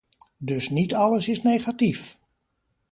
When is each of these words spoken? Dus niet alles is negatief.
Dus 0.37 0.69
niet 0.69 0.93
alles 0.93 1.27
is 1.27 1.41
negatief. 1.41 2.17